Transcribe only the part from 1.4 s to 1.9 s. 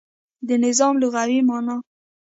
معنا